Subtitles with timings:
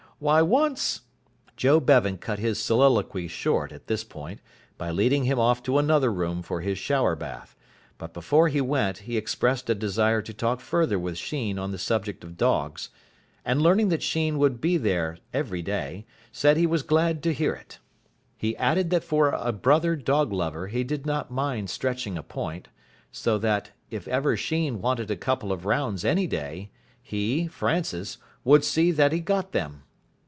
[0.21, 1.01] Why once
[1.57, 4.39] Joe Bevan cut his soliloquy short at this point
[4.77, 7.55] by leading him off to another room for his shower bath;
[7.97, 11.79] but before he went he expressed a desire to talk further with Sheen on the
[11.79, 12.89] subject of dogs,
[13.43, 17.55] and, learning that Sheen would be there every day, said he was glad to hear
[17.55, 17.79] it.
[18.37, 22.67] He added that for a brother dog lover he did not mind stretching a point,
[23.11, 26.69] so that, if ever Sheen wanted a couple of rounds any day,
[27.01, 29.81] he, Francis, would see that he got them.